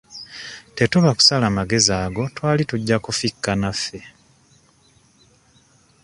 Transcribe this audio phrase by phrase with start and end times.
[0.75, 3.99] Tetuba kusala magezi ago twali tujja kufikka naffe.